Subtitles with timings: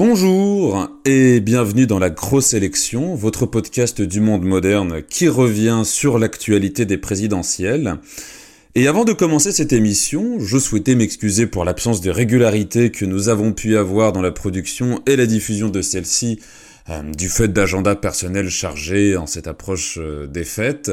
[0.00, 6.20] Bonjour et bienvenue dans la grosse élection, votre podcast du monde moderne qui revient sur
[6.20, 7.96] l'actualité des présidentielles.
[8.76, 13.28] Et avant de commencer cette émission, je souhaitais m'excuser pour l'absence de régularité que nous
[13.28, 16.38] avons pu avoir dans la production et la diffusion de celle-ci
[16.90, 20.92] euh, du fait d'agendas personnels chargés en cette approche euh, des fêtes.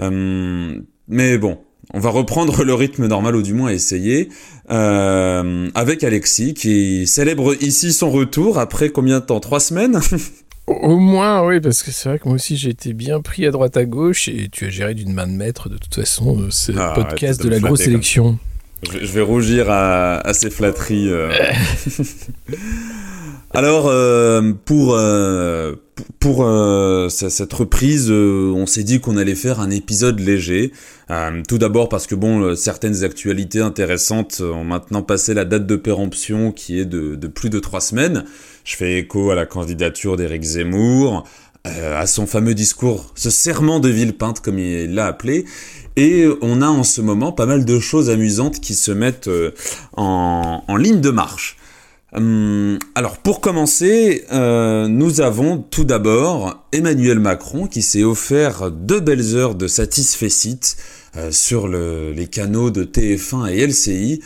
[0.00, 1.58] Euh, mais bon,
[1.94, 4.28] on va reprendre le rythme normal ou du moins essayer
[4.70, 9.40] euh, avec Alexis qui célèbre ici son retour après combien de temps?
[9.40, 10.00] Trois semaines?
[10.66, 13.50] Au moins, oui, parce que c'est vrai que moi aussi j'ai été bien pris à
[13.50, 16.46] droite à gauche et tu as géré d'une main de maître de toute façon euh,
[16.50, 18.38] ce Ah, podcast de la grosse élection.
[18.84, 21.08] je, vais- je vais rougir à, à ces flatteries.
[21.10, 21.32] euh.
[23.52, 25.74] Alors, euh, pour, euh,
[26.18, 30.72] pour, euh, ce- cette reprise, euh, on s'est dit qu'on allait faire un épisode léger.
[31.10, 35.76] Euh, tout d'abord parce que bon, certaines actualités intéressantes ont maintenant passé la date de
[35.76, 38.24] péremption qui est de, plus de trois semaines.
[38.64, 41.24] Je fais écho à la candidature d'Éric Zemmour,
[41.64, 45.44] à son fameux discours, ce serment de Villepinte comme il l'a appelé.
[45.96, 49.28] Et on a en ce moment pas mal de choses amusantes qui se mettent
[49.96, 51.56] en, en ligne de marche.
[52.12, 58.98] Hum, alors pour commencer, euh, nous avons tout d'abord Emmanuel Macron qui s'est offert deux
[58.98, 60.58] belles heures de satisfecit
[61.16, 64.20] euh, sur le- les canaux de TF1 et LCI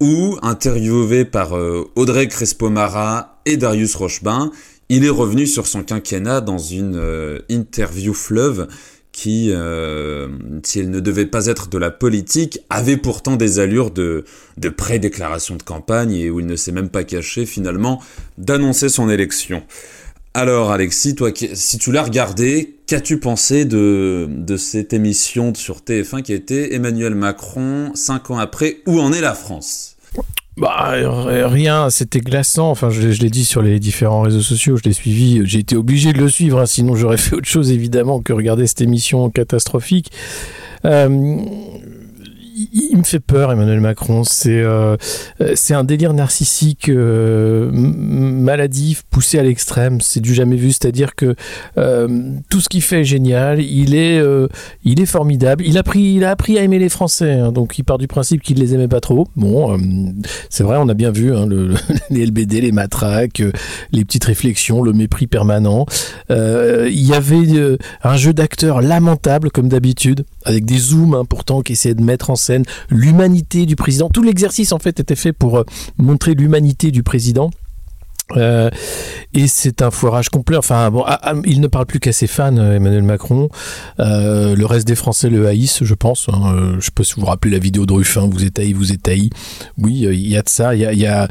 [0.00, 4.50] où, interviewé par euh, Audrey Crespo-Mara et Darius Rochebin,
[4.88, 8.66] il est revenu sur son quinquennat dans une euh, interview fleuve
[9.12, 10.28] qui, euh,
[10.62, 14.24] si elle ne devait pas être de la politique, avait pourtant des allures de,
[14.56, 18.00] de pré-déclaration de campagne et où il ne s'est même pas caché finalement
[18.38, 19.62] d'annoncer son élection.
[20.32, 26.22] Alors Alexis, toi, si tu l'as regardé, qu'as-tu pensé de, de cette émission sur TF1
[26.22, 29.96] qui a été Emmanuel Macron, cinq ans après, où en est la France?
[30.60, 30.90] Bah,
[31.48, 32.70] rien, c'était glaçant.
[32.70, 35.40] Enfin, je, l'ai- je l'ai dit sur les différents réseaux sociaux, je l'ai suivi.
[35.44, 38.66] J'ai été obligé de le suivre, hein, sinon j'aurais fait autre chose évidemment que regarder
[38.66, 40.10] cette émission catastrophique.
[40.84, 41.08] Euh,
[42.72, 44.24] il, me fait peur, Emmanuel Macron.
[44.24, 44.96] C'est euh,
[45.40, 50.00] euh, un délire narcissique euh, maladif, poussé à l'extrême.
[50.00, 50.72] C'est du jamais vu.
[50.72, 51.34] C'est-à-dire que
[52.48, 53.60] tout ce qu'il fait est génial.
[53.60, 54.22] Il est,
[54.84, 55.64] il est formidable.
[55.66, 57.32] Il a, pris, il a appris à aimer les Français.
[57.32, 57.52] hein.
[57.52, 59.26] donc il part du principe qu'il les aimait pas trop.
[59.36, 59.78] Bon,
[60.48, 61.74] c'est vrai, on a bien vu hein, le, le-
[62.10, 63.42] les LBD, les matraques,
[63.92, 65.86] les petites réflexions, le mépris permanent.
[66.30, 71.94] Il y avait un jeu d'acteur lamentable, comme d'habitude, avec des zooms importants qui essayaient
[71.94, 72.49] de mettre en scène
[72.88, 74.08] l'humanité du président.
[74.08, 75.64] Tout l'exercice, en fait, était fait pour euh,
[75.98, 77.50] montrer l'humanité du président.
[78.36, 78.70] Euh,
[79.32, 80.56] et c'est un foirage complet.
[80.56, 83.48] Enfin, bon, ah, ah, il ne parle plus qu'à ses fans, euh, Emmanuel Macron.
[84.00, 86.28] Euh, le reste des Français le haïssent, je pense.
[86.32, 86.74] hein.
[86.78, 89.08] Je sais pas si vous vous rappelez la vidéo de Ruffin, vous êtes vous êtes.
[89.78, 90.74] Oui, il y a de ça.
[90.74, 91.28] Y a, y a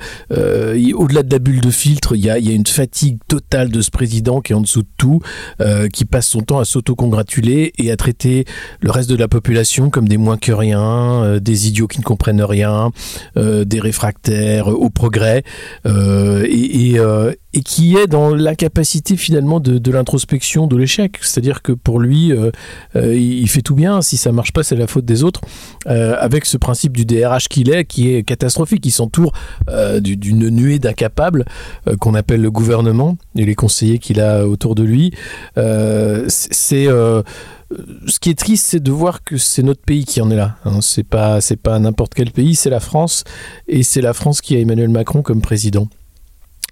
[0.95, 3.81] au-delà de la bulle de filtre, il y a, y a une fatigue totale de
[3.81, 5.21] ce président qui est en dessous de tout,
[5.93, 8.45] qui passe son temps à s'autocongratuler et à traiter
[8.81, 12.41] le reste de la population comme des moins que rien, des idiots qui ne comprennent
[12.41, 12.91] rien,
[13.35, 15.43] des réfractaires au progrès,
[16.89, 21.17] et, euh, et qui est dans l'incapacité finalement de, l'introspection de l'échec.
[21.21, 22.51] C'est-à-dire que pour lui, euh,
[22.95, 24.01] euh, il fait tout bien.
[24.01, 25.41] Si ça marche pas, c'est la faute des autres.
[25.85, 29.33] Avec ce principe du DRH qu'il est, qui est catastrophique, qui s'entoure
[29.99, 31.45] du- d'une nuée d'incapables
[31.99, 35.11] qu'on appelle le gouvernement et les conseillers qu'il a autour de lui.
[36.27, 36.87] C'est
[38.07, 40.55] ce qui est triste, c'est de voir que c'est notre pays qui en est là.
[40.65, 40.79] hein.
[40.81, 43.23] C'est pas, pas n'importe quel pays, c'est la France,
[43.67, 45.87] et c'est la France qui a Emmanuel Macron comme président.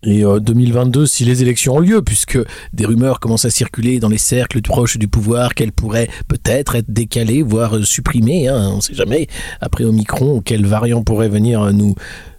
[0.04, 2.40] Et euh, 2022, si les élections ont lieu, puisque
[2.74, 6.92] des rumeurs commencent à circuler dans les cercles proches du pouvoir, qu'elles pourraient peut-être être
[6.92, 9.28] décalées, voire euh, supprimées, hein, on ne sait jamais,
[9.62, 11.96] après Omicron, quel variant pourrait venir euh, nous,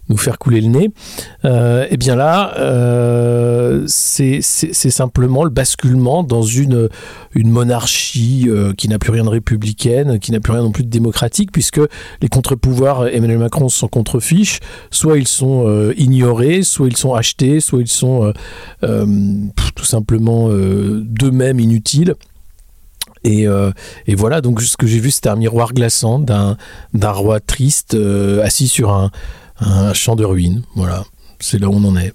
[0.09, 0.89] nous faire couler le nez,
[1.45, 6.89] euh, eh bien là, euh, c'est simplement le basculement dans une,
[7.33, 10.83] une monarchie euh, qui n'a plus rien de républicaine, qui n'a plus rien non plus
[10.83, 11.79] de démocratique, puisque
[12.21, 17.59] les contre-pouvoirs, Emmanuel Macron s'en contrefiche, soit ils sont euh, ignorés, soit ils sont achetés,
[17.59, 18.33] soit ils sont
[18.81, 22.15] tout simplement d'eux-mêmes inutiles.
[23.23, 23.45] Et,
[24.07, 26.57] et voilà, donc ce que j'ai vu, c'était un miroir glaçant d'un
[27.11, 27.95] roi triste
[28.41, 29.11] assis sur un,
[29.61, 30.63] un champ de ruines.
[30.75, 31.05] Voilà,
[31.39, 32.13] c'est là où on en est.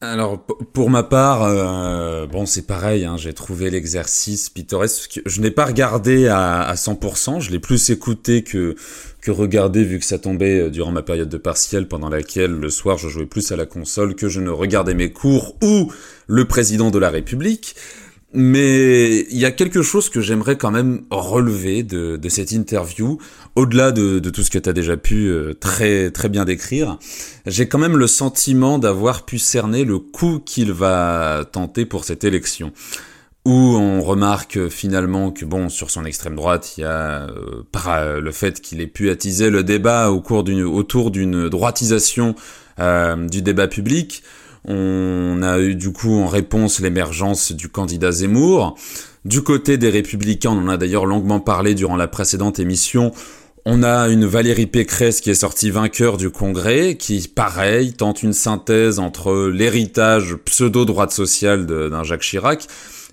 [0.00, 0.44] Alors
[0.74, 5.22] pour ma part, euh, bon c'est pareil, hein, j'ai trouvé l'exercice pittoresque.
[5.24, 8.76] Je n'ai pas regardé à, à 100%, je l'ai plus écouté que
[9.22, 12.68] que regardé vu que ça tombait euh, durant ma période de partiel pendant laquelle le
[12.68, 15.90] soir je jouais plus à la console que je ne regardais mes cours ou
[16.26, 17.74] le président de la République.
[18.36, 23.18] Mais il y a quelque chose que j'aimerais quand même relever de, cette interview,
[23.54, 26.98] au-delà de, tout ce que tu as déjà pu euh, très, bien décrire.
[27.46, 32.24] J'ai quand même le sentiment d'avoir pu cerner le coup qu'il va tenter pour cette
[32.24, 32.72] élection.
[33.44, 38.18] Où on remarque finalement que bon, sur son extrême droite, il y a euh, par
[38.20, 42.34] le fait qu'il ait pu attiser le débat autour d'une droitisation
[42.80, 44.24] euh, du débat public,
[44.66, 48.76] on a eu du coup en réponse l'émergence du candidat Zemmour.
[49.24, 53.12] Du côté des républicains, on en a d'ailleurs longuement parlé durant la précédente émission,
[53.66, 58.34] on a une Valérie Pécresse qui est sortie vainqueur du Congrès, qui, pareil, tente une
[58.34, 62.66] synthèse entre l'héritage pseudo-droite sociale d'un Jacques Chirac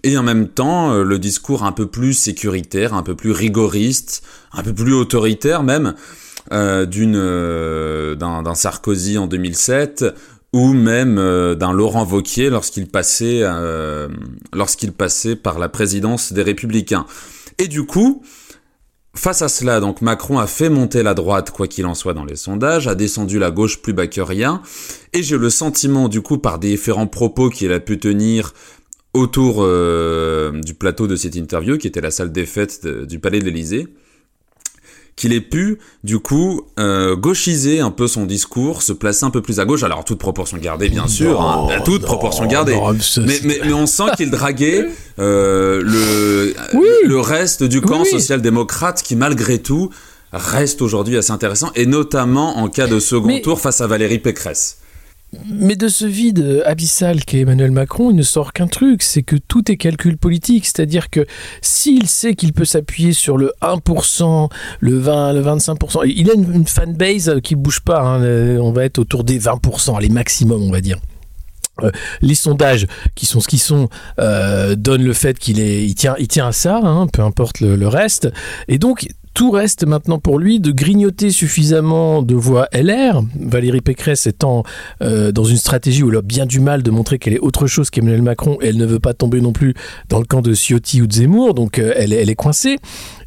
[0.03, 4.24] et en même temps euh, le discours un peu plus sécuritaire, un peu plus rigoriste,
[4.51, 5.94] un peu plus autoritaire même,
[6.51, 10.03] euh, euh, d'un Sarkozy en 2007
[10.53, 14.09] ou même euh, d'un Laurent Vauquier lorsqu'il passait, euh,
[14.53, 17.06] lorsqu'il passait par la présidence des Républicains.
[17.57, 18.21] Et du coup,
[19.15, 22.25] face à cela, donc Macron a fait monter la droite, quoi qu'il en soit dans
[22.25, 24.62] les sondages, a descendu la gauche plus bas que rien,
[25.13, 28.53] et j'ai le sentiment, du coup, par différents propos qu'il a pu tenir
[29.13, 33.39] autour euh, du plateau de cette interview, qui était la salle des fêtes du Palais
[33.39, 33.88] de l'Élysée,
[35.21, 39.41] qu'il ait pu, du coup, euh, gauchiser un peu son discours, se placer un peu
[39.41, 42.75] plus à gauche, alors toute proportion gardée, bien sûr, hein, toute proportion gardée.
[43.18, 44.88] mais, mais, mais, on sent qu'il draguait
[45.19, 46.56] euh, le,
[47.07, 49.91] le reste du camp social-démocrate qui, malgré tout,
[50.33, 54.77] reste aujourd'hui assez intéressant, et notamment en cas de second tour face à Valérie Pécresse.
[55.45, 59.38] Mais de ce vide abyssal qu'est Emmanuel Macron, il ne sort qu'un truc, c'est que
[59.38, 60.66] tout est calcul politique.
[60.66, 61.25] C'est-à-dire que
[61.62, 64.50] s'il sait qu'il peut s'appuyer sur le 1%,
[64.80, 68.01] le 20, le 25%, il a une, fanbase qui bouge pas.
[68.01, 70.98] Hein, on va être autour des 20%, les maximum, on va dire.
[71.84, 71.92] Euh,
[72.22, 72.86] les sondages
[73.16, 73.88] qui sont ce qu'ils sont
[74.19, 77.62] euh, donnent le fait qu'il est il tient il tient à ça hein, peu importe
[77.62, 78.30] le, le, reste
[78.68, 84.28] et donc tout reste maintenant pour lui de grignoter suffisamment de voix LR, Valérie Pécresse
[84.28, 84.63] étant
[85.01, 87.68] euh, dans une stratégie où elle a bien du mal de montrer qu'elle est autre
[87.68, 89.74] chose qu'Emmanuel Macron elle ne veut pas tomber non plus
[90.10, 92.78] dans le camp de Ciotti ou de Zemmour, donc euh, elle est coincée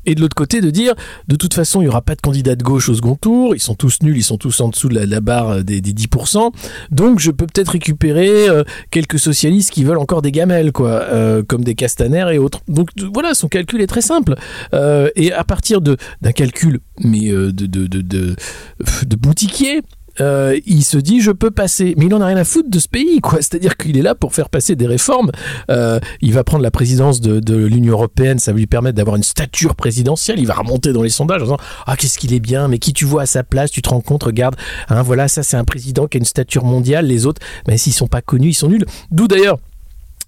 [0.07, 0.95] et de l'autre côté de dire
[1.29, 3.61] de toute façon il n'y aura pas de candidat de gauche au second tour, ils
[3.61, 6.51] sont tous nuls, ils sont tous en dessous de la, barre des, des, 10%,
[6.91, 11.43] donc je peux peut-être récupérer euh, quelques socialistes qui veulent encore des gamelles, quoi, euh,
[11.43, 12.61] comme des Castaner et autres.
[12.69, 14.35] Donc voilà, son calcul est très simple.
[14.73, 19.83] Euh, et à partir d'un calcul, mais de, de, de, de boutiquier,
[20.21, 21.95] euh, il se dit je peux passer.
[21.97, 23.39] Mais il en a rien à foutre de ce pays, quoi.
[23.41, 25.31] C'est-à-dire qu'il est là pour faire passer des réformes.
[25.71, 29.23] Euh, il va prendre la présidence de, l'Union européenne, ça va lui permettre d'avoir une
[29.23, 30.39] stature présidentielle.
[30.39, 32.93] Il va remonter dans les sondages en disant ah qu'est-ce qu'il est bien, mais qui
[32.93, 34.57] tu vois à sa place, tu te rends compte, regarde,
[34.89, 37.07] hein, voilà, ça c'est un président qui a une stature mondiale.
[37.07, 38.87] Les autres, mais s'ils sont pas connus, ils sont nuls.
[39.11, 39.59] D'où d'ailleurs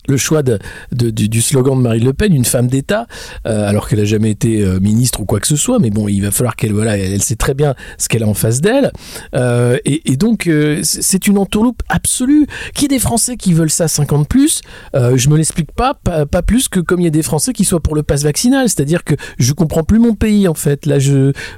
[0.08, 3.06] le choix du, slogan de Marine Le Pen, une femme d'État,
[3.46, 6.08] euh, alors qu'elle a jamais été euh, ministre ou quoi que ce soit, mais bon,
[6.08, 8.92] il va falloir qu'elle voilà, elle, sait très bien ce qu'elle a en face d'elle,
[9.34, 10.48] euh, et, donc
[10.82, 12.46] c'est une entourloupe absolue.
[12.74, 14.62] Qui est des Français qui veulent ça 50 plus
[14.94, 17.80] Je me l'explique pas, pas, plus que comme il y a des Français qui soient
[17.80, 20.86] pour le pass vaccinal, c'est-à-dire que je comprends plus mon pays en fait.
[20.86, 20.96] Là,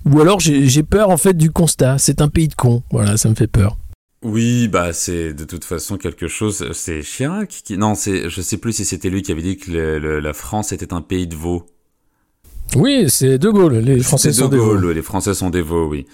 [0.04, 1.98] ou alors j'ai peur en fait du constat.
[1.98, 2.82] C'est un pays de cons.
[2.90, 3.76] Voilà, ça me fait peur.
[4.22, 6.72] Oui, bah c'est de toute façon quelque chose.
[6.72, 9.70] C'est Chirac qui non, c'est je sais plus si c'était lui qui avait dit que
[9.70, 11.66] la France était un pays de veaux.
[12.74, 13.78] Oui, c'est De Gaulle.
[13.78, 16.06] Les Français sont de des Gaulle, Les Français sont des veaux, oui.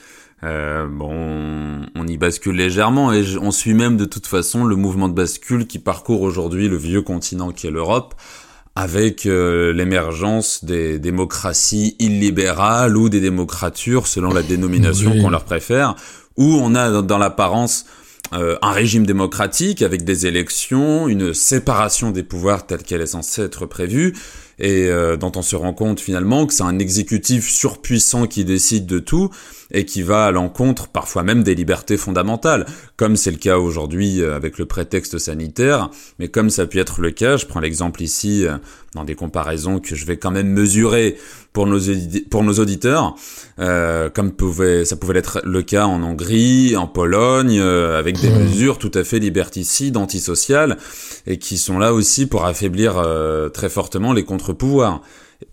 [0.42, 5.08] Euh, bon, on y bascule légèrement et on suit même de toute façon le mouvement
[5.08, 8.14] de bascule qui parcourt aujourd'hui le vieux continent qui est l'Europe
[8.76, 15.94] avec euh, l'émergence des démocraties illibérales ou des démocratures selon la dénomination qu'on leur préfère,
[16.36, 17.86] où on a dans l'apparence
[18.34, 23.42] euh, un régime démocratique avec des élections, une séparation des pouvoirs telle qu'elle est censée
[23.42, 24.14] être prévue,
[24.58, 28.86] et euh, dont on se rend compte finalement que c'est un exécutif surpuissant qui décide
[28.86, 29.30] de tout
[29.72, 34.22] et qui va à l'encontre parfois même des libertés fondamentales, comme c'est le cas aujourd'hui
[34.22, 37.60] euh, avec le prétexte sanitaire, mais comme ça a pu être le cas, je prends
[37.60, 38.56] l'exemple ici euh,
[38.94, 41.16] dans des comparaisons que je vais quand même mesurer
[41.52, 41.80] pour nos,
[42.30, 43.14] pour nos auditeurs,
[43.58, 48.30] euh, comme pouvait, ça pouvait être le cas en Hongrie, en Pologne, euh, avec des
[48.30, 50.78] mesures tout à fait liberticides, antisociales,
[51.26, 53.02] et qui sont là aussi pour affaiblir
[53.52, 55.00] très fortement les contre-pouvoirs.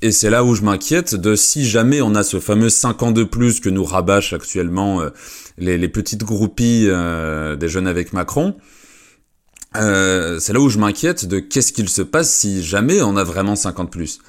[0.02, 3.12] Et c'est là où je m'inquiète de si jamais on a ce fameux 5 ans
[3.12, 5.10] de plus que nous rabâchent actuellement euh,
[5.58, 8.56] les, les, petites groupies euh, des jeunes avec Macron.
[9.78, 13.24] Euh, c'est là où je m'inquiète de qu'est-ce qu'il se passe si jamais on a
[13.24, 14.20] vraiment 50 plus.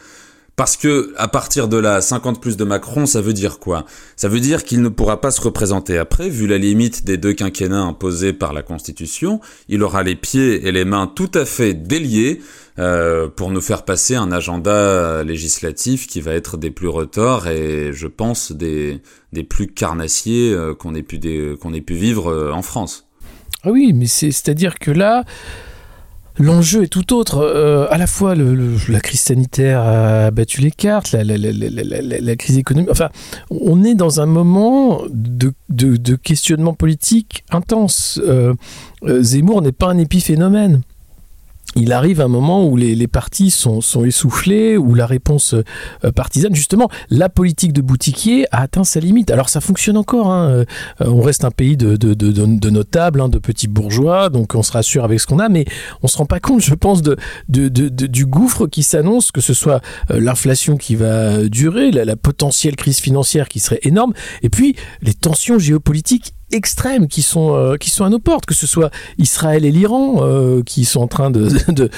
[0.54, 3.86] Parce que à partir de là, 50 plus de Macron, ça veut dire quoi?
[4.16, 7.32] Ça veut dire qu'il ne pourra pas se représenter après, vu la limite des deux
[7.32, 9.40] quinquennats imposés par la Constitution.
[9.68, 12.42] Il aura les pieds et les mains tout à fait déliés
[12.76, 18.06] pour nous faire passer un agenda législatif qui va être des plus retors et je
[18.06, 19.00] pense des,
[19.48, 21.20] plus carnassiers qu'on ait, pu
[21.60, 23.08] qu'on ait pu vivre en France.
[23.64, 25.24] Ah oui, mais c'est-à-dire que là,
[26.38, 27.38] L'enjeu est tout autre.
[27.38, 32.90] Euh, à la fois, la crise sanitaire a battu les cartes, la, crise économique.
[32.90, 33.10] Enfin,
[33.50, 38.18] on est dans un moment de, questionnement politique intense.
[38.24, 38.54] Euh,
[39.04, 40.80] euh, Zemmour n'est pas un épiphénomène
[41.76, 46.88] il arrive un moment où les, partis sont, essoufflés, où la réponse euh, partisane, justement,
[47.10, 49.30] la politique de boutiquier a atteint sa limite.
[49.30, 50.48] Alors ça fonctionne encore, hein.
[50.50, 50.64] euh,
[51.00, 55.20] on reste un pays de, notables, hein, de petits bourgeois, donc on se rassure avec
[55.20, 55.64] ce qu'on a, mais
[56.02, 57.02] on se rend pas compte, je pense,
[57.48, 62.98] du gouffre qui s'annonce, que ce soit euh, l'inflation qui va durer, la potentielle crise
[62.98, 64.12] financière qui serait énorme,
[64.42, 68.54] et puis les tensions géopolitiques extrêmes qui sont, euh, qui sont à nos portes, que
[68.54, 71.90] ce soit Israël et l'Iran euh, qui sont en train de, de,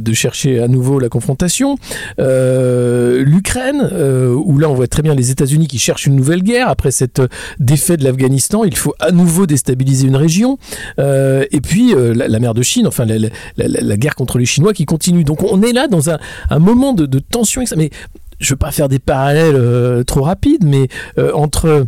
[0.00, 1.76] de, chercher à nouveau la confrontation,
[2.18, 3.90] euh, l'Ukraine,
[4.34, 6.68] où là on voit très bien les États-Unis qui cherchent une nouvelle guerre.
[6.68, 7.22] Après cette
[7.58, 10.58] défaite de l'Afghanistan, il faut à nouveau déstabiliser une région,
[10.98, 15.24] et puis la, mer de Chine, enfin la, la, guerre contre les Chinois qui continue.
[15.24, 16.18] Donc on est là dans un,
[16.48, 17.90] un moment de, tension, mais
[18.38, 20.88] je veux pas faire des parallèles trop rapides, mais
[21.34, 21.86] entre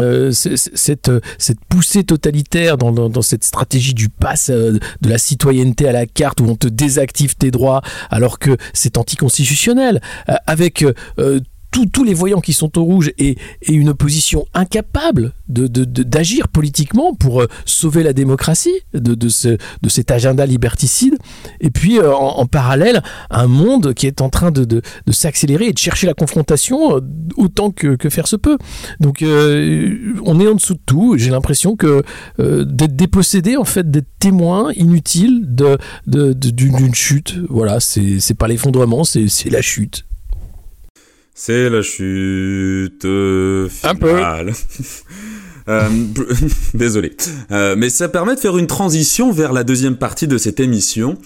[0.00, 5.88] euh, cette, cette poussée totalitaire dans, dans, cette stratégie du pass euh, de la citoyenneté
[5.88, 10.84] à la carte où on te désactive tes droits alors que c'est anticonstitutionnel, euh, avec
[11.70, 13.36] tous les voyants qui sont au rouge et,
[13.68, 19.56] une opposition incapable d'agir de, politiquement pour euh, sauver la démocratie de, ce,
[19.88, 21.16] cet agenda liberticide.
[21.60, 25.78] Et puis, euh, en, parallèle, un monde qui est en train de, s'accélérer et de
[25.78, 27.00] chercher la confrontation euh,
[27.36, 28.58] autant que, faire se peut.
[28.98, 31.14] Donc, on est en dessous de tout.
[31.16, 32.02] J'ai l'impression que
[32.38, 35.42] d'être dépossédé, en fait, d'être témoin inutile
[36.06, 37.36] d'une chute.
[37.48, 40.04] Voilà, c'est pas l'effondrement, c'est la chute.
[41.42, 43.06] C'est la chute
[43.70, 44.52] finale.
[45.68, 45.88] Euh,
[46.74, 47.12] désolé.
[47.52, 51.16] Euh, mais ça permet de faire une transition vers la deuxième partie de cette émission,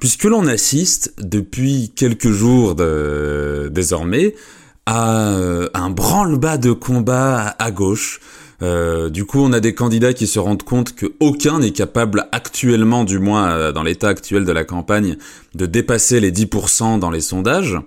[0.00, 4.34] puisque l'on assiste depuis quelques jours de, désormais
[4.86, 8.20] à euh, un branle-bas de combat à gauche.
[8.60, 13.20] du coup, on a des candidats qui se rendent compte qu'aucun n'est capable actuellement, du
[13.20, 15.16] moins dans l'état actuel de la campagne,
[15.54, 17.78] de dépasser les 10% dans les sondages.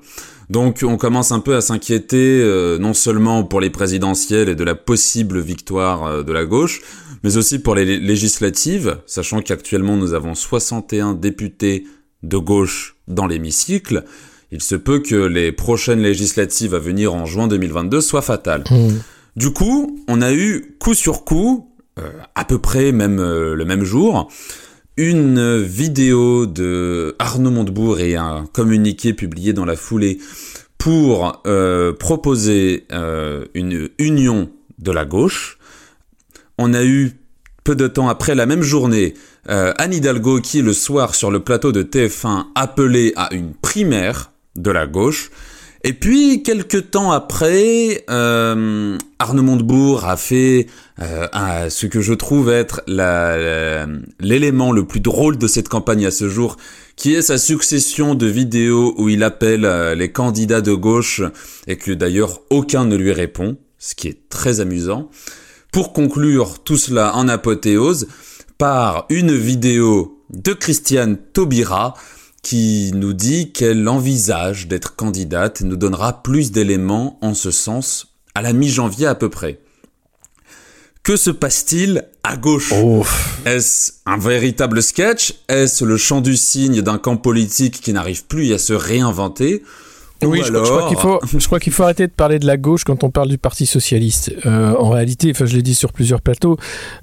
[0.50, 4.64] Donc on commence un peu à s'inquiéter euh, non seulement pour les présidentielles et de
[4.64, 6.82] la possible victoire euh, de la gauche,
[7.24, 11.86] mais aussi pour les législatives, sachant qu'actuellement nous avons 61 députés
[12.24, 14.06] de gauche dans l'hémicycle.
[14.52, 18.64] Il se peut que les prochaines législatives à venir en juin 2022 soient fatales.
[18.72, 18.90] Mmh.
[19.36, 23.84] Du coup, on a eu coup sur coup, euh, à peu près même le même
[23.84, 24.32] jour,
[25.00, 30.20] une vidéo de Arnaud Montebourg et un communiqué publié dans la foulée
[30.78, 35.58] pour euh, proposer euh, une union de la gauche.
[36.58, 37.14] On a eu
[37.64, 39.14] peu de temps après la même journée
[39.48, 44.34] euh, Anne Hidalgo qui le soir sur le plateau de TF1 appelait à une primaire
[44.58, 45.32] de la gauche.
[45.84, 50.68] Et puis, quelques temps après, euh, Arnaud Montebourg a fait
[51.02, 52.82] euh, ce que je trouve être
[54.20, 56.58] l'élément le plus drôle de cette campagne à ce jour,
[56.98, 61.22] qui est sa succession de vidéos où il appelle euh, les candidats de gauche
[61.66, 65.10] et que d'ailleurs aucun ne lui répond, ce qui est très amusant.
[65.72, 68.08] Pour conclure tout cela en apothéose
[68.58, 71.94] par une vidéo de Christiane Taubira
[72.42, 78.08] qui nous dit qu'elle envisage d'être candidate et nous donnera plus d'éléments en ce sens
[78.36, 79.60] à la mi-janvier à peu près.
[81.04, 82.72] Que se passe-t-il à gauche?
[83.46, 85.34] Est-ce un véritable sketch?
[85.48, 89.64] Est-ce le chant du cygne d'un camp politique qui n'arrive plus à se réinventer?
[90.24, 92.84] Oui, je, crois qu'il faut, je crois qu'il faut arrêter de parler de la gauche
[92.84, 94.34] quand on parle du Parti socialiste.
[94.46, 96.58] Euh, en réalité, enfin, je l'ai dit sur plusieurs plateaux,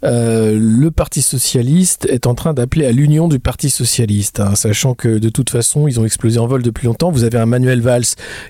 [0.05, 4.95] euh, le Parti socialiste est en train d'appeler à l'union du Parti socialiste, hein, sachant
[4.95, 7.11] que de toute façon, ils ont explosé en vol depuis longtemps.
[7.11, 8.05] Vous avez un Manuel Valls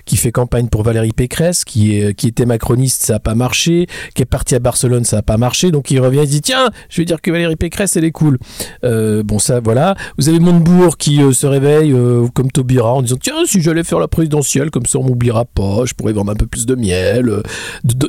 [0.05, 3.87] qui fait campagne pour Valérie Pécresse, qui, est, qui était macroniste, ça n'a pas marché,
[4.15, 6.69] qui est parti à Barcelone, ça n'a pas marché, donc il revient et dit tiens,
[6.89, 8.37] je vais dire que Valérie Pécresse, elle est cool.
[8.83, 9.95] Euh, bon, ça, voilà.
[10.17, 11.95] Vous avez Montebourg qui se réveille
[12.33, 15.85] comme Taubira en disant tiens, si j'allais faire la présidentielle comme ça on m'oubliera pas,
[15.85, 17.41] je pourrais vendre un peu plus de miel, euh,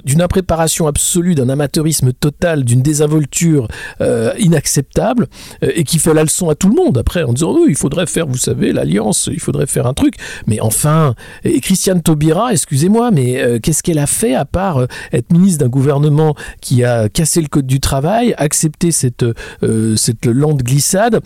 [0.05, 3.69] d'une impréparation absolue, d'un amateurisme total, d'une désinvolture
[4.01, 5.27] euh, inacceptable,
[5.63, 8.07] euh, et qui fait la leçon à tout le monde après, en disant, il faudrait
[8.07, 10.15] faire, vous savez, l'alliance, il faudrait faire un truc.
[10.47, 11.15] Mais enfin,
[11.45, 16.35] et Christiane Taubira, excusez-moi, mais qu'est-ce qu'elle a fait à part être ministre d'un gouvernement
[16.61, 19.25] qui a cassé le code du travail, accepter cette,
[19.97, 21.21] cette lente glissade,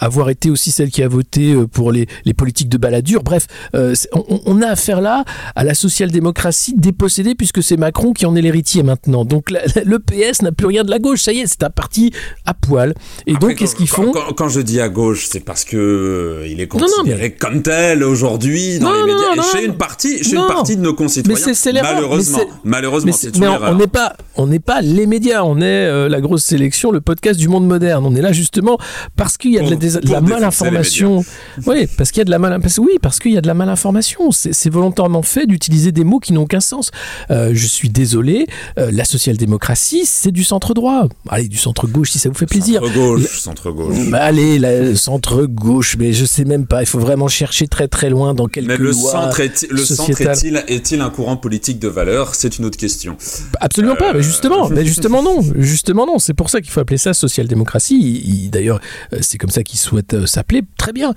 [0.00, 4.62] avoir été aussi celle qui a voté pour les, les politiques de baladure, bref, on
[4.62, 9.24] a affaire là à la social-démocratie dépossédée puisque c'est Macron qui en est l'héritier maintenant.
[9.24, 12.12] Donc le PS n'a plus rien de la gauche, ça y est, c'est un parti
[12.44, 12.94] à poil.
[13.26, 16.60] Et donc qu'est-ce qu'ils font quand, je dis à gauche, c'est parce que euh, il
[16.60, 20.76] est considéré comme tel aujourd'hui dans les médias et chez une partie, chez une partie
[20.76, 21.46] de nos concitoyens.
[21.46, 25.60] Mais c'est malheureusement, malheureusement, c'est une on n'est pas, on n'est pas les médias, on
[25.60, 28.04] est euh, la grosse sélection, le podcast du monde moderne.
[28.06, 28.78] On est là justement
[29.16, 31.24] parce qu'il y a de la, malinformation.
[31.66, 33.54] Oui, parce qu'il y a de la mal, oui, parce qu'il y a de la
[33.54, 34.30] malinformation.
[34.30, 36.90] C'est volontairement fait d'utiliser des mots qui n'ont aucun sens.
[37.30, 38.46] Euh, je suis désolé,
[38.78, 41.08] euh, la social-démocratie, c'est du centre-droit.
[41.28, 42.82] Allez, du centre-gauche si ça vous fait plaisir.
[42.82, 44.10] Centre-gauche, centre-gauche.
[44.10, 46.82] Bah, allez, centre-gauche, mais je sais même pas.
[46.82, 49.84] Il faut vraiment chercher très très loin dans quelques mais le lois centre est, le
[49.84, 50.56] centre est-il
[51.00, 52.34] est un courant politique de valeur?
[52.34, 53.16] C'est une autre question.
[53.60, 54.12] Absolument pas.
[54.12, 55.40] Mais justement, mais justement non.
[55.56, 56.18] Justement non.
[56.18, 58.48] C'est pour ça qu'il faut appeler ça social-démocratie.
[58.52, 58.80] D'ailleurs,
[59.12, 60.62] euh, c'est comme ça qu'ils souhaitent s'appeler.
[60.78, 61.14] Très bien.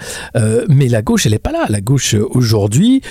[0.68, 1.66] mais la gauche, elle est pas là.
[1.70, 3.02] La gauche aujourd'hui,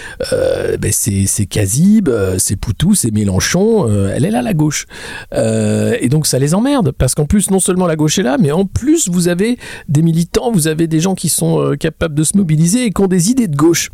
[0.78, 2.08] ben, c'est Kazib,
[2.38, 4.86] c'est Poutou, c'est Mélenchon, euh, elle est là la gauche.
[5.32, 8.36] Euh, et donc ça les emmerde, parce qu'en plus non seulement la gauche est là,
[8.38, 9.58] mais en plus vous avez
[9.88, 13.00] des militants, vous avez des gens qui sont euh, capables de se mobiliser et qui
[13.00, 13.90] ont des idées de gauche.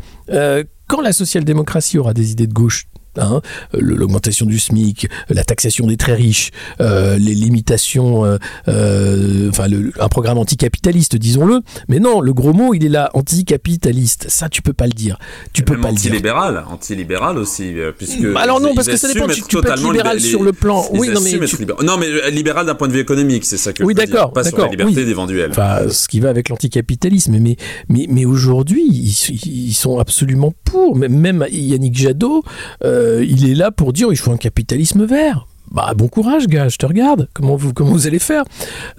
[0.86, 3.40] quand la social-démocratie aura des idées de gauche, Hein,
[3.72, 9.66] l'augmentation du SMIC, la taxation des très riches, euh, les limitations, euh, euh, enfin
[10.00, 11.60] un programme anticapitaliste, disons-le.
[11.88, 14.26] Mais non, le gros mot, il est là, anticapitaliste.
[14.28, 15.18] Ça, tu peux pas le dire.
[15.52, 16.10] Tu peux pas le dire.
[16.10, 18.24] Anti-libéral, anti-libéral aussi, puisque.
[18.36, 19.28] Alors non, parce que ça dépend.
[19.28, 20.84] Tu, tu peux être libéral sur le plan.
[20.92, 21.38] Oui, non mais.
[21.84, 23.84] Non mais libéral d'un point de vue économique, c'est ça que.
[23.84, 24.32] Oui, d'accord.
[24.32, 25.50] Pas sur la liberté d'éventuel.
[25.50, 27.56] Enfin, ce qui va avec l'anticapitalisme, mais
[27.88, 29.14] mais mais aujourd'hui, ils,
[29.46, 30.96] ils, sont absolument pour.
[30.96, 32.42] Même Yannick Jadot.
[32.84, 35.46] Euh, il est là pour dire il faut un capitalisme vert.
[35.70, 37.28] Bah, bon courage, gars, je te regarde.
[37.34, 38.44] Comment vous, comment vous allez faire?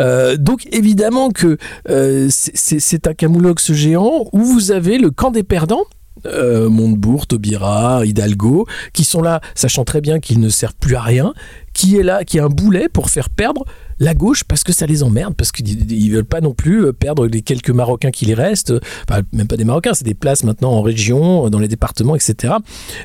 [0.02, 1.58] Euh, Donc, évidemment que
[1.90, 5.86] euh, c'est un camoulox géant où vous avez le camp des perdants.
[6.24, 11.34] Montebourg, Taubira, Hidalgo, qui sont là, sachant très bien qu'ils ne servent plus à rien,
[11.74, 13.64] qui est là, qui est un boulet pour faire perdre
[14.00, 17.28] la gauche parce que ça les emmerde, parce qu'ils veulent pas non plus euh, perdre
[17.28, 18.74] les quelques Marocains qui les restent,
[19.10, 22.56] enfin, même pas des Marocains, c'est des places maintenant en région, dans les départements, etc.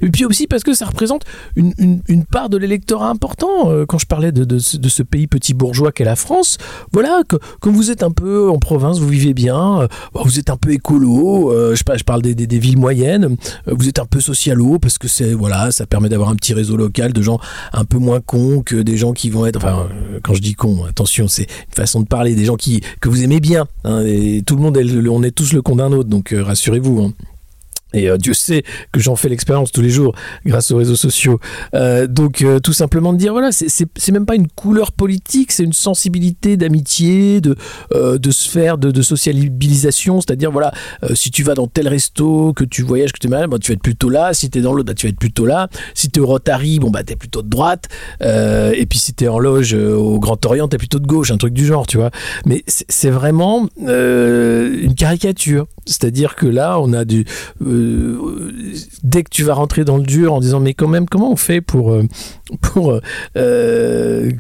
[0.03, 1.25] Et puis aussi parce que ça représente
[1.57, 1.73] une,
[2.09, 3.71] une, part de l'électorat important.
[3.71, 6.59] Euh, quand je parlais de, de, ce pays petit bourgeois qu'est la France,
[6.93, 10.51] voilà, que, quand vous êtes un peu en province, vous vivez bien, euh, vous êtes
[10.51, 14.79] un peu écolo, je, je parle des, des, villes moyennes, vous êtes un peu socialo
[14.79, 17.39] parce que c'est voilà, ça permet d'avoir un petit réseau local de gens
[17.73, 19.89] un peu moins cons que des gens qui vont être, enfin,
[20.23, 23.23] quand je dis cons, attention, c'est une façon de parler des gens qui, que vous
[23.23, 23.67] aimez bien.
[23.85, 24.03] Hein,
[24.47, 24.79] tout le monde,
[25.11, 27.01] on est tous le con d'un autre, donc euh, rassurez-vous.
[27.01, 27.13] Hein.
[27.95, 31.41] Et euh, Dieu sait que j'en fais l'expérience tous les jours grâce aux réseaux sociaux.
[31.75, 35.65] Euh, donc euh, tout simplement de dire voilà, c'est même pas une couleur politique, c'est
[35.65, 37.57] une sensibilité d'amitié, de,
[37.93, 40.21] de sphère, de, de sociabilisation.
[40.21, 40.73] C'est-à-dire voilà,
[41.15, 43.75] si tu vas dans tel resto, que tu voyages, que tu es malade, tu vas
[43.75, 44.33] être plutôt là.
[44.35, 45.69] Si tu es dans l'autre, bah, tu vas être plutôt là.
[45.95, 47.89] Si tu es au Rotary, bon bah es plutôt de droite.
[48.21, 51.31] et puis si tu es en loge au Grand Orient, tu es plutôt de gauche,
[51.31, 52.11] un truc du genre, tu vois.
[52.47, 55.67] Mais c'est vraiment une caricature.
[55.87, 57.25] C'est-à-dire que là, on a du
[57.81, 58.53] euh,
[59.03, 61.37] dès que tu vas rentrer dans le dur en disant mais quand même comment on
[61.37, 62.03] fait pour euh,
[63.37, 64.31] euh,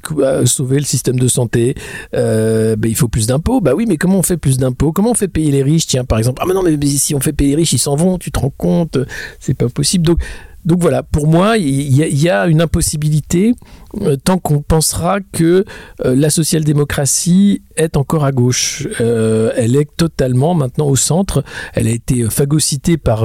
[0.46, 1.74] sauver le système de santé
[2.12, 3.60] ben, il faut plus d'impôts.
[3.60, 4.92] Bah oui mais comment on fait plus d'impôts?
[4.92, 5.86] Comment on fait payer les riches?
[5.86, 6.40] Tiens par exemple.
[6.42, 8.38] Ah mais non mais si on fait payer les riches ils s'en vont tu te
[8.38, 8.98] rends compte
[9.38, 10.06] c'est pas possible.
[10.06, 10.20] Donc
[10.64, 13.54] donc voilà, pour moi, il y, a une impossibilité
[14.02, 15.64] euh, tant qu'on pensera que
[16.04, 18.86] euh, la social-démocratie est encore à gauche.
[19.00, 21.42] Euh, elle est totalement maintenant au centre.
[21.72, 23.24] Elle a été phagocytée par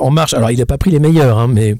[0.00, 0.34] En Marche.
[0.34, 1.76] Alors il n'a pas pris les meilleurs, hein, mais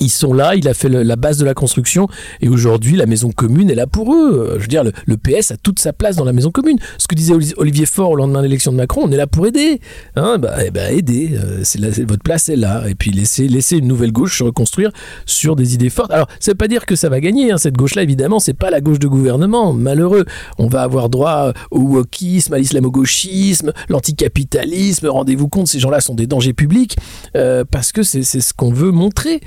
[0.00, 2.08] ils sont là, il a fait la base de la construction,
[2.40, 4.54] et aujourd'hui, la maison commune est là pour eux.
[4.56, 6.78] Je veux dire, le, PS a toute sa place dans la maison commune.
[6.98, 9.46] Ce que disait Olivier Faure au lendemain de l'élection de Macron, on est là pour
[9.46, 9.80] aider.
[10.16, 11.62] Hein bah, eh ben, aider, euh,
[12.06, 12.84] votre place est là.
[12.88, 14.90] Et puis laisser, laisser une nouvelle gauche se reconstruire
[15.26, 16.10] sur des idées fortes.
[16.10, 17.52] Alors, ça veut pas dire que ça va gagner.
[17.52, 17.58] Hein.
[17.58, 19.72] Cette gauche-là, évidemment, c'est pas la gauche de gouvernement.
[19.72, 20.24] Malheureux.
[20.58, 25.08] On va avoir droit au wokisme, à l'islamo-gauchisme, l'anticapitalisme.
[25.08, 26.96] Rendez-vous compte, ces gens-là sont des dangers publics
[27.36, 29.40] euh, parce que c'est ce qu'on veut montrer.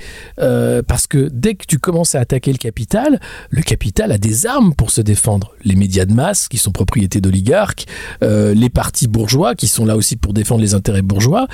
[0.86, 4.74] Parce que dès que tu commences à attaquer le capital, le capital a des armes
[4.74, 5.52] pour se défendre.
[5.64, 7.86] Les médias de masse, qui sont propriétés d'oligarques,
[8.22, 11.46] les partis bourgeois, qui sont là aussi pour défendre les intérêts bourgeois.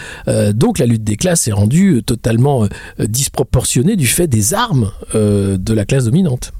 [0.53, 2.67] donc la lutte des classes est rendue totalement
[2.99, 6.53] disproportionnée du fait des armes de la classe dominante.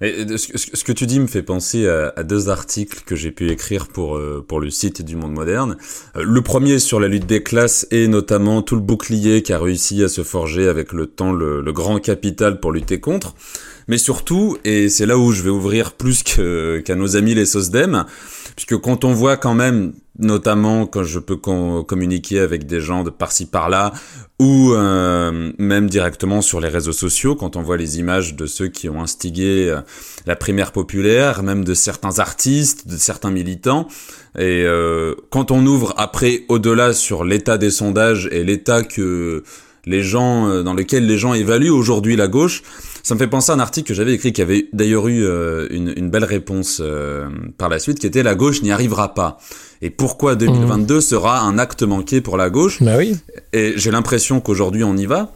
[0.00, 3.88] Mais ce, que tu dis me fait penser à, deux articles que j'ai pu écrire
[3.88, 5.76] pour, euh, pour le site du Monde Moderne.
[6.16, 9.58] Euh, le premier sur la lutte des classes et notamment tout le bouclier qui a
[9.58, 13.34] réussi à se forger avec le temps le grand capital pour lutter contre.
[13.88, 18.04] Mais surtout, et c'est là où je vais ouvrir plus qu'à nos amis les SOSDEM,
[18.54, 23.10] puisque quand on voit quand même notamment quand je peux communiquer avec des gens de
[23.10, 23.92] par-ci par-là,
[24.40, 28.68] ou euh, même directement sur les réseaux sociaux, quand on voit les images de ceux
[28.68, 29.80] qui ont instigé euh,
[30.26, 33.88] la primaire populaire, même de certains artistes, de certains militants.
[34.36, 39.42] Et euh, quand on ouvre après au-delà sur l'état des sondages et l'état que
[39.86, 42.62] les gens dans lequel les gens évaluent aujourd'hui la gauche,
[43.02, 45.24] ça me fait penser à un article que j'avais écrit qui avait d'ailleurs eu
[45.70, 46.82] une, une, belle réponse
[47.56, 49.38] par la suite, qui était La gauche n'y arrivera pas
[49.80, 51.00] et pourquoi 2022 mmh.
[51.00, 52.82] sera un acte manqué pour la gauche?
[52.82, 53.16] Bah oui.
[53.52, 55.32] Et j'ai l'impression qu'aujourd'hui on y va.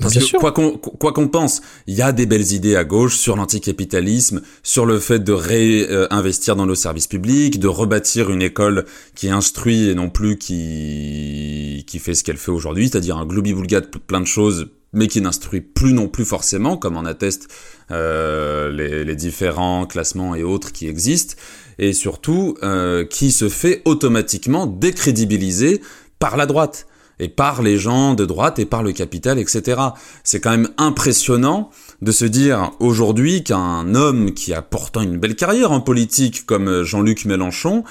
[0.00, 3.16] Parce que quoi qu'on quoi qu'on pense, il y a des belles idées à gauche
[3.16, 8.86] sur l'anticapitalisme, sur le fait de réinvestir dans nos services publics, de rebâtir une école
[9.14, 13.82] qui instruit et non plus qui qui fait ce qu'elle fait aujourd'hui, c'est-à-dire un globi-boulga
[13.82, 17.48] de plein de choses, mais qui n'instruit plus non plus forcément, comme en attestent
[17.92, 21.36] euh, les, les différents classements et autres qui existent
[21.78, 25.80] et surtout euh, qui se fait automatiquement décrédibiliser
[26.18, 26.86] par la droite
[27.18, 29.80] et par les gens de droite et par le capital, etc.
[30.22, 31.70] C'est quand même impressionnant
[32.02, 36.82] de se dire aujourd'hui qu'un homme qui a pourtant une belle carrière en politique comme
[36.82, 37.84] Jean-Luc Mélenchon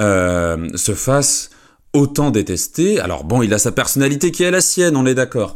[0.00, 1.50] euh, se fasse
[1.92, 3.00] autant détester.
[3.00, 5.54] Alors bon, il a sa personnalité qui est la sienne, on est d'accord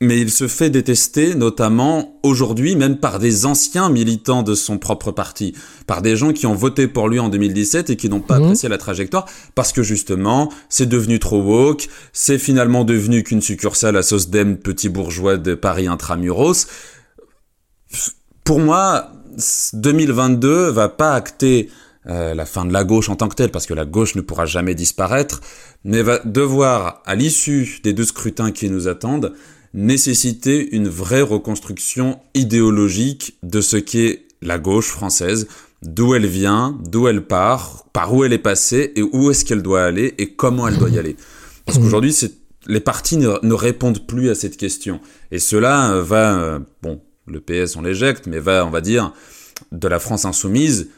[0.00, 5.12] mais il se fait détester notamment aujourd'hui même par des anciens militants de son propre
[5.12, 5.54] parti,
[5.86, 8.42] par des gens qui ont voté pour lui en 2017 et qui n'ont pas mmh.
[8.42, 13.96] apprécié la trajectoire parce que justement c'est devenu trop woke, c'est finalement devenu qu'une succursale
[13.96, 16.66] à sauce d'em petit bourgeois de Paris intramuros.
[18.44, 19.12] Pour moi,
[19.72, 21.70] 2022 va pas acter
[22.06, 24.20] euh, la fin de la gauche en tant que telle, parce que la gauche ne
[24.20, 25.40] pourra jamais disparaître,
[25.84, 29.32] mais va devoir, à l'issue des deux scrutins qui nous attendent,
[29.74, 35.48] nécessiter une vraie reconstruction idéologique de ce qu'est la gauche française,
[35.82, 39.62] d'où elle vient, d'où elle part, par où elle est passée et où est-ce qu'elle
[39.62, 41.16] doit aller et comment elle doit y aller.
[41.66, 42.14] Parce qu'aujourd'hui,
[42.66, 45.00] les partis ne, répondent plus à cette question.
[45.30, 49.12] Et cela euh, va, euh, bon, le PS on l'éjecte, mais va, on va dire,
[49.72, 50.88] de la France insoumise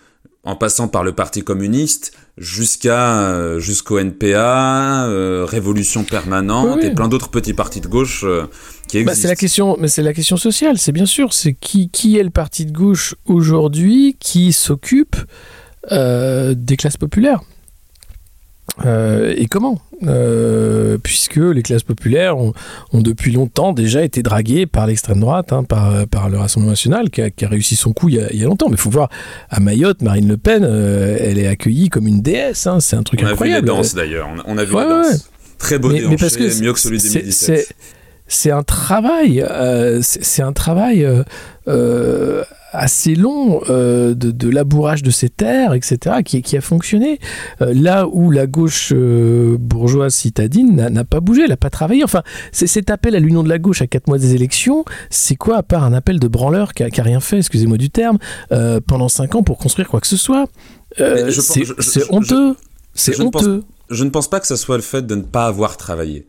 [0.46, 7.08] en passant par le Parti communiste jusqu'à euh, jusqu'au NPA, euh, Révolution permanente et plein
[7.08, 8.44] d'autres petits partis de gauche euh,
[8.86, 9.10] qui existent.
[9.12, 12.16] Bah, c'est la question, mais c'est la question sociale, c'est bien sûr, c'est qui qui
[12.16, 15.16] est le parti de gauche aujourd'hui qui s'occupe
[15.90, 17.40] des classes populaires?
[18.84, 22.52] Euh, et comment euh, Puisque les classes populaires ont,
[22.92, 27.22] depuis longtemps déjà été draguées par l'extrême droite, hein, par, par, le Rassemblement national, qui
[27.22, 28.66] a, qui a, réussi son coup il y a, il y a longtemps.
[28.68, 29.08] Mais il faut voir,
[29.48, 32.66] à Mayotte, Marine Le Pen, euh, elle est accueillie comme une déesse.
[32.66, 33.70] Hein, c'est un truc incroyable.
[33.70, 34.28] On a vu les danses d'ailleurs.
[34.46, 35.30] On, a vu ouais, danses.
[35.58, 37.74] Très beau mais, parce que mieux que celui de 2017
[38.28, 39.46] c'est un travail,
[40.02, 41.06] c'est un travail
[42.72, 47.18] assez long de, de, labourage de ces terres, etc., qui, qui a fonctionné.
[47.60, 52.04] là où la gauche bourgeoise citadine n'a pas bougé, elle n'a pas travaillé.
[52.04, 55.58] Enfin, cet appel à l'union de la gauche à quatre mois des élections, c'est quoi
[55.58, 58.18] à part un appel de branleur qui a, rien fait, excusez-moi du terme,
[58.86, 60.46] pendant cinq ans pour construire quoi que ce soit?
[60.96, 62.56] C'est honteux.
[62.96, 63.62] C'est honteux.
[63.90, 66.26] je ne pense pas que ce soit le fait de ne pas avoir travaillé.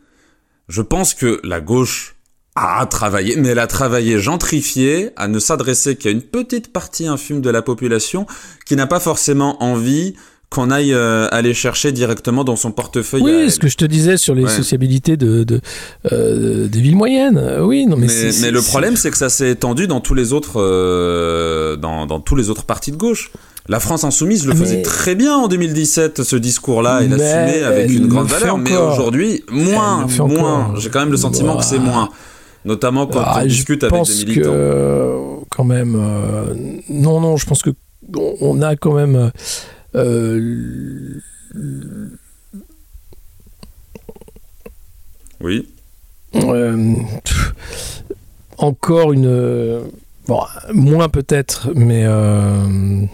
[0.68, 2.17] Je pense que la gauche
[2.58, 7.42] a travaillé, mais elle a travaillé gentrifié, à ne s'adresser qu'à une petite partie infime
[7.42, 8.26] de la population
[8.66, 10.16] qui n'a pas forcément envie
[10.50, 13.22] qu'on aille euh, aller chercher directement dans son portefeuille.
[13.22, 15.60] Oui, ce que je te disais sur les sociabilités de, de
[16.12, 17.38] euh, des villes moyennes.
[17.38, 18.08] Euh, oui, non, mais,
[18.42, 20.56] mais, le problème, c'est que ça s'est étendu dans tous les autres
[21.76, 23.32] dans, dans tous les autres partis de gauche.
[23.70, 28.08] La France insoumise le faisait très bien en 2017, ce discours-là, et l'assumait avec une
[28.08, 28.58] grande valeur.
[28.58, 30.74] Mais aujourd'hui, moins, moins.
[30.78, 32.10] J'ai quand même le sentiment que c'est moins.
[32.68, 34.52] Notamment quand ah, on discute avec des militants.
[34.52, 36.54] Que, quand même, euh,
[36.90, 37.70] non, non, je pense que
[38.42, 39.32] on a quand même.
[39.96, 41.22] Euh,
[45.40, 45.66] oui.
[46.36, 46.94] Euh,
[48.58, 49.84] encore une.
[50.28, 50.42] Bon,
[50.74, 53.06] moins peut-être, mais euh,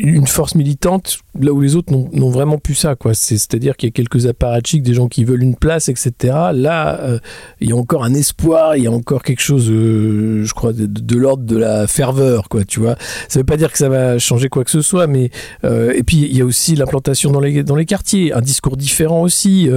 [0.00, 2.94] une force militante là où les autres n'ont vraiment plus ça.
[2.94, 3.14] quoi.
[3.14, 6.12] C'est-à-dire qu'il y a quelques apparatchiks, des gens qui veulent une place, etc.
[6.54, 7.18] Là, euh,
[7.60, 10.72] il y a encore un espoir, il y a encore quelque chose, euh, je crois,
[10.72, 12.48] de, l'ordre de la ferveur.
[12.48, 12.64] quoi.
[12.64, 12.96] Tu vois,
[13.28, 15.30] ça ne veut pas dire que ça va changer quoi que ce soit, mais
[15.64, 19.22] et puis il y a aussi l'implantation dans les, dans les quartiers, un discours différent
[19.22, 19.68] aussi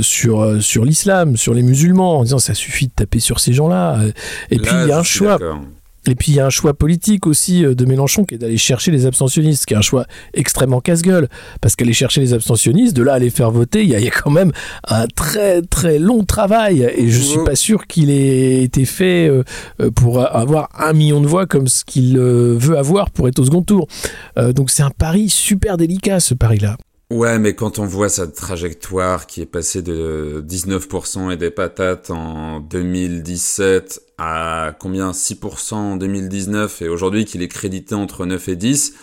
[0.00, 4.00] sur, sur l'islam, sur les musulmans, en disant ça suffit de taper sur ces gens-là.
[4.50, 5.38] Et puis il y a un choix.
[6.08, 8.56] Et puis il y a un choix politique aussi euh, de Mélenchon qui est d'aller
[8.56, 11.28] chercher les abstentionnistes, qui est un choix extrêmement casse-gueule.
[11.60, 14.30] Parce qu'aller chercher les abstentionnistes, de là à les faire voter, il y, a, quand
[14.30, 14.52] même
[14.88, 16.90] un très très long travail.
[16.96, 19.42] Et je suis pas sûr qu'il ait été fait euh,
[19.80, 23.44] euh, pour avoir un million de voix comme ce qu'il veut avoir pour être au
[23.44, 23.86] second tour.
[24.36, 26.76] Donc c'est un pari super délicat ce pari-là.
[27.10, 32.10] Ouais, mais quand on voit sa trajectoire qui est passée de 19% et des patates
[32.12, 35.10] en 2017 à combien?
[35.10, 38.94] 6% en 2019 et aujourd'hui qu'il est crédité entre 9 et 10,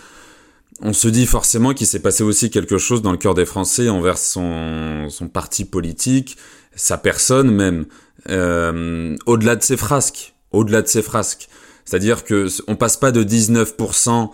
[0.80, 3.90] on se dit forcément qu'il s'est passé aussi quelque chose dans le cœur des Français
[3.90, 6.38] envers son, son parti politique,
[6.74, 7.84] sa personne même,
[8.30, 11.50] euh, au-delà de ses frasques, au-delà de ses frasques.
[11.84, 14.30] C'est-à-dire que on passe pas de 19%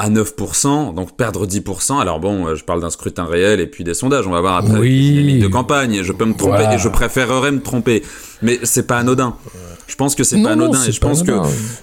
[0.00, 2.00] à 9%, donc perdre 10%.
[2.00, 4.26] Alors bon, euh, je parle d'un scrutin réel et puis des sondages.
[4.26, 5.38] On va voir après oui.
[5.38, 6.02] de campagne.
[6.02, 8.02] Je peux me tromper et je préférerais me tromper,
[8.40, 9.36] mais c'est pas anodin.
[9.86, 11.32] Je pense que c'est pas anodin et je pense que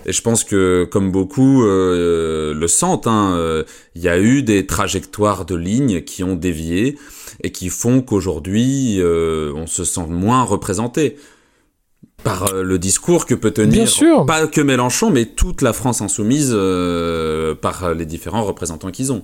[0.07, 4.41] et je pense que comme beaucoup euh, le sentent, hein, euh, il y a eu
[4.41, 6.97] des trajectoires de lignes qui ont dévié
[7.43, 11.17] et qui font qu'aujourd'hui on se sent moins représenté
[12.23, 13.89] par euh, le discours que peut tenir
[14.25, 19.23] pas que Mélenchon, mais toute la France insoumise euh, par les différents représentants qu'ils ont.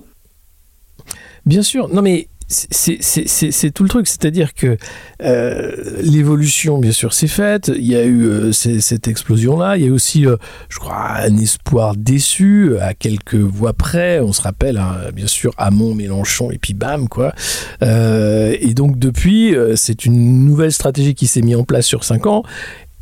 [1.46, 4.76] Bien sûr, non mais c'est tout le truc, c'est-à-dire que
[5.22, 7.72] euh, l'évolution, bien sûr, s'est faite.
[7.74, 9.78] Il y a eu cette explosion-là.
[9.78, 10.26] Il y a aussi,
[10.68, 14.20] je crois, un espoir déçu à quelques voix près.
[14.20, 17.32] On se rappelle, hein, bien sûr, Hamon, Mélenchon, et puis bam, quoi.
[17.80, 22.44] et donc depuis, c'est une nouvelle stratégie qui s'est mise en place sur cinq ans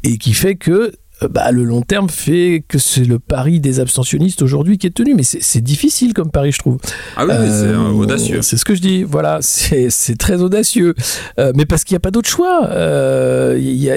[0.02, 0.92] et qui fait que
[1.28, 5.14] bah, le long terme fait que c'est le pari des abstentionnistes aujourd'hui qui est tenu.
[5.14, 6.78] Mais c'est difficile comme pari, je trouve.
[7.16, 8.42] Ah oui, c'est euh, audacieux.
[8.42, 9.02] C'est ce que je dis.
[9.02, 10.94] Voilà, c'est très audacieux.
[11.38, 12.68] Euh, mais parce qu'il n'y a pas d'autre choix.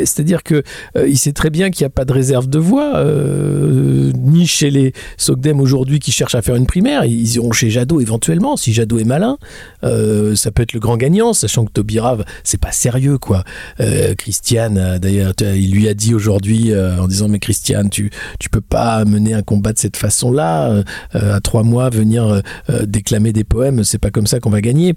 [0.06, 0.64] C'est-à-dire que
[1.08, 4.94] il sait très bien qu'il n'y a pas de réserve de voix, ni chez les
[5.18, 7.06] Sogdem aujourd'hui qui cherchent à faire une primaire.
[7.06, 9.38] Ils iront chez Jadot éventuellement, si Jadot est malin.
[9.82, 13.44] ça peut être le grand gagnant, sachant que Tobirave, c'est pas sérieux, quoi.
[14.18, 19.04] Christiane, d'ailleurs, il lui a dit aujourd'hui en disant mais Christiane, tu tu peux pas
[19.06, 20.84] mener un combat de cette façon-là.
[21.16, 24.50] Euh, à trois mois, venir euh, euh, déclamer des poèmes, c'est pas comme ça qu'on
[24.50, 24.96] va gagner.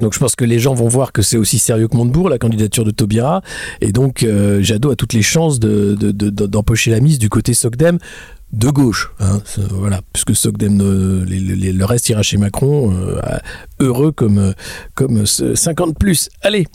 [0.00, 2.38] Donc je pense que les gens vont voir que c'est aussi sérieux que Montebourg, la
[2.38, 3.40] candidature de Taubira.
[3.80, 4.26] Et donc
[4.60, 7.98] Jadot a toutes les chances d'empocher de, la mise du côté Sogdem
[8.52, 9.10] de gauche.
[9.20, 12.94] Hein, voilà, puisque Sogdem, le reste ira chez Macron,
[13.80, 14.52] heureux comme,
[14.94, 16.28] comme 50 plus.
[16.42, 16.66] Allez,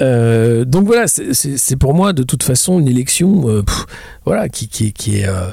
[0.00, 3.62] euh, donc voilà, c'est pour moi de toute façon une élection euh,
[4.24, 5.50] voilà, qui, est euh,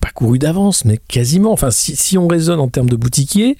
[0.00, 1.52] pas courue d'avance, mais quasiment.
[1.52, 3.56] Enfin, si, on raisonne en termes de boutiquier,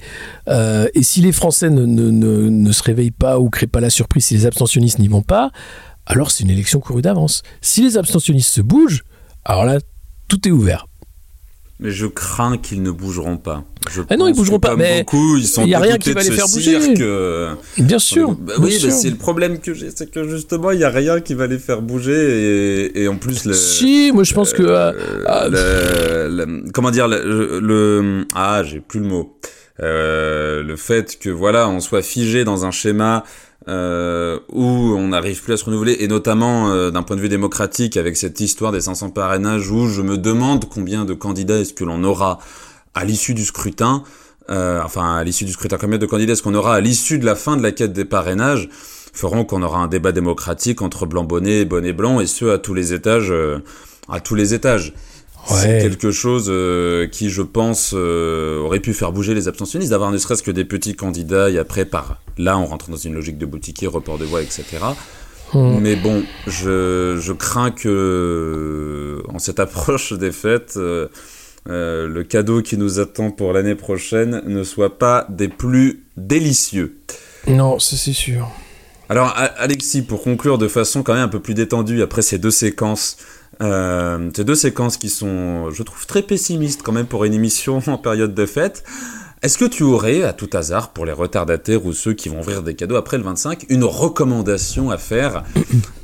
[0.48, 3.90] et si les Français ne, ne, ne, ne, se réveillent pas ou créent pas la
[3.90, 5.50] surprise, si les abstentionnistes n'y vont pas,
[6.06, 7.42] alors c'est une élection courue d'avance.
[7.60, 9.04] Si les abstentionnistes se bougent,
[9.44, 9.78] alors là,
[10.28, 10.86] tout est ouvert.
[11.78, 13.64] Mais je crains qu'ils ne bougeront pas.
[13.90, 14.76] Je ah non, ils bougeront pas.
[14.76, 16.94] Mais il n'y a rien qui va les faire bouger.
[17.78, 18.32] Bien sûr.
[18.34, 21.34] Bah oui, c'est le problème que j'ai, c'est que justement, il n'y a rien qui
[21.34, 22.98] va les faire bouger.
[22.98, 24.62] Et, en plus, le, si, moi je pense que.
[24.62, 24.92] Euh,
[25.26, 25.48] ah,
[26.72, 29.36] comment dire le, ah, j'ai plus le mot.
[29.82, 33.24] Euh, le fait que voilà, on soit figé dans un schéma
[33.68, 37.28] euh, où on n'arrive plus à se renouveler, et notamment euh, d'un point de vue
[37.28, 41.74] démocratique, avec cette histoire des 500 parrainages, où je me demande combien de candidats est-ce
[41.74, 42.38] que l'on aura
[42.94, 44.04] à l'issue du scrutin,
[44.50, 47.26] euh, enfin à l'issue du scrutin, combien de candidats est-ce qu'on aura à l'issue de
[47.26, 48.68] la fin de la quête des parrainages,
[49.12, 52.74] feront qu'on aura un débat démocratique entre blanc-bonnet et bonnet blanc, et ce à tous
[52.74, 53.58] les étages, euh,
[54.08, 54.94] à tous les étages.
[55.48, 60.10] C'est quelque chose euh, qui, je pense, euh, aurait pu faire bouger les abstentionnistes, d'avoir
[60.10, 63.38] ne serait-ce que des petits candidats, et après, par là, on rentre dans une logique
[63.38, 64.64] de boutiquier, report de voix, etc.
[65.52, 65.78] Hmm.
[65.80, 70.78] Mais bon, je, je, crains que, en cette approche des fêtes,
[71.68, 76.98] euh, le cadeau qui nous attend pour l'année prochaine ne soit pas des plus délicieux.
[77.48, 78.48] Non, ça c'est sûr.
[79.08, 82.50] Alors, Alexis, pour conclure de façon quand même un peu plus détendue après ces deux
[82.50, 83.16] séquences,
[83.62, 87.80] euh, ces deux séquences qui sont, je trouve, très pessimistes quand même pour une émission
[87.86, 88.84] en période de fête.
[89.42, 92.62] Est-ce que tu aurais, à tout hasard, pour les retardataires ou ceux qui vont ouvrir
[92.62, 95.44] des cadeaux après le 25, une recommandation à faire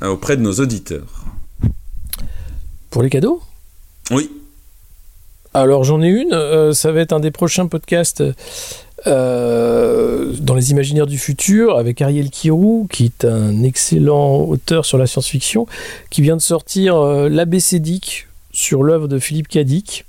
[0.01, 1.25] euh, auprès de nos auditeurs?
[2.89, 3.41] Pour les cadeaux?
[4.11, 4.31] Oui.
[5.55, 8.23] Alors j'en ai une, ça va être un des prochains podcasts
[9.05, 15.07] dans les imaginaires du futur avec Ariel Kirou, qui est un excellent auteur sur la
[15.07, 15.67] science-fiction,
[16.09, 20.05] qui vient de sortir l'ABCDIC sur l'œuvre de Philippe Cadic.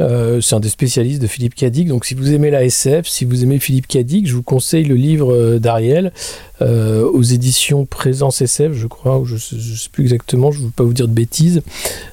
[0.00, 1.88] Euh, c'est un des spécialistes de Philippe Cadic.
[1.88, 4.94] Donc, si vous aimez la SF, si vous aimez Philippe Cadic, je vous conseille le
[4.94, 6.12] livre euh, d'Ariel
[6.62, 10.64] euh, aux éditions Présence SF, je crois, ou je ne sais, plus exactement, je ne
[10.66, 11.62] veux pas vous dire de bêtises.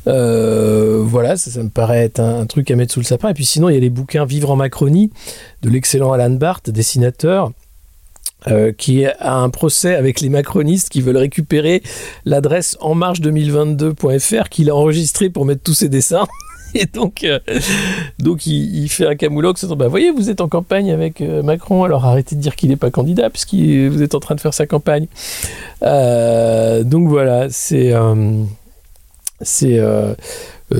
[0.05, 3.29] voilà, ça, me paraît être un, truc à mettre sous le sapin.
[3.29, 5.11] Et puis, sinon, il y a les bouquins Vivre en Macronie
[5.61, 7.51] de l'excellent Alan Barth, dessinateur.
[8.77, 11.81] qui a un procès avec les macronistes qui veulent récupérer
[12.25, 16.27] l'adresse enmarche2022.fr qu'il a enregistré pour mettre tous ses dessins.
[16.73, 17.39] Et donc, euh,
[18.45, 19.65] il, fait un camoulox.
[19.65, 22.75] Bah, voyez, vous êtes en campagne avec euh, Macron, alors arrêtez de dire qu'il n'est
[22.75, 25.07] pas candidat, puisque vous êtes en train de faire sa campagne.
[25.83, 27.93] Euh, donc voilà, c'est.
[29.41, 29.79] c'est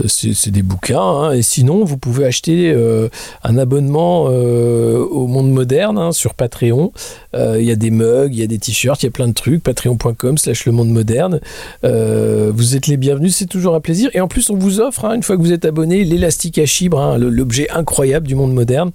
[0.08, 1.00] c'est des bouquins.
[1.00, 1.32] Hein.
[1.32, 3.08] Et sinon, vous pouvez acheter euh,
[3.44, 6.92] un abonnement euh, au monde moderne hein, sur Patreon.
[7.34, 9.34] Il y a des mugs, il y a des t-shirts, il y a plein de
[9.34, 9.62] trucs.
[9.62, 11.40] Patreon.com slash le monde moderne.
[11.84, 14.10] vous êtes les bienvenus, c'est toujours un plaisir.
[14.16, 16.66] Et en plus, on vous offre, hein, une fois que vous êtes abonné, l'élastique à
[16.66, 18.92] chibre, l'objet incroyable du monde moderne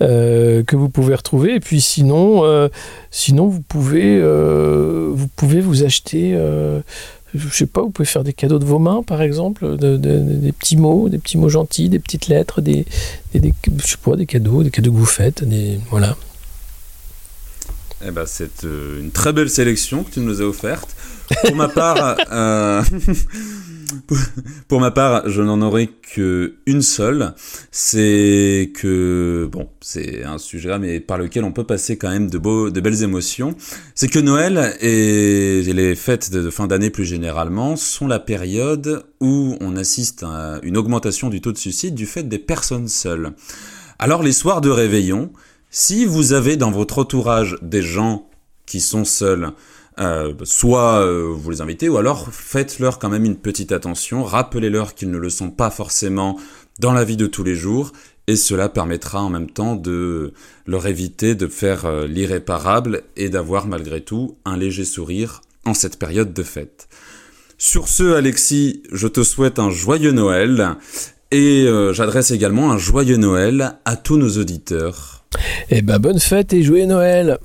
[0.00, 1.56] que vous pouvez retrouver.
[1.56, 2.42] Et puis sinon,
[3.10, 4.20] sinon vous pouvez
[5.60, 6.34] vous acheter
[7.34, 10.76] je sais pas, vous pouvez faire des cadeaux de vos mains, par exemple, des petits
[10.76, 12.86] mots, des petits mots gentils, des petites lettres, des,
[13.34, 16.16] des, je sais pas, des cadeaux, des cadeaux que vous faites, des, voilà.
[18.06, 20.94] Eh ben, c'est euh, une très belle sélection que tu nous as offerte.
[21.42, 22.82] Pour ma part, euh,
[24.68, 27.34] pour ma part, je n'en aurai qu'une seule.
[27.70, 32.38] C'est que, bon, c'est un sujet mais par lequel on peut passer quand même de,
[32.38, 33.54] beaux, de belles émotions.
[33.94, 39.56] C'est que Noël et les fêtes de fin d'année plus généralement sont la période où
[39.60, 43.32] on assiste à une augmentation du taux de suicide du fait des personnes seules.
[43.98, 45.30] Alors les soirs de réveillon,
[45.70, 48.28] si vous avez dans votre entourage des gens
[48.66, 49.52] qui sont seuls,
[50.00, 54.94] euh, soit euh, vous les invitez, ou alors faites-leur quand même une petite attention, rappelez-leur
[54.94, 56.38] qu'ils ne le sont pas forcément
[56.80, 57.92] dans la vie de tous les jours,
[58.26, 60.32] et cela permettra en même temps de
[60.66, 65.98] leur éviter de faire euh, l'irréparable et d'avoir malgré tout un léger sourire en cette
[65.98, 66.88] période de fête.
[67.56, 70.76] Sur ce, Alexis, je te souhaite un joyeux Noël
[71.30, 75.24] et j'adresse également un joyeux Noël à tous nos auditeurs.
[75.70, 77.38] Eh ben bonne fête et joyeux Noël